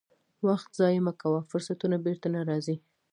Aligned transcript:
وخت 0.47 0.69
ضایع 0.79 0.99
مه 1.05 1.13
کوه، 1.21 1.39
فرصتونه 1.51 1.95
بیرته 2.05 2.27
نه 2.35 2.41
راځي. 2.49 2.75